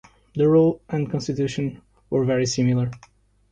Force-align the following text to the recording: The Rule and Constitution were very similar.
The 0.33 0.49
Rule 0.49 0.81
and 0.89 1.11
Constitution 1.11 1.83
were 2.09 2.25
very 2.25 2.47
similar. 2.47 2.89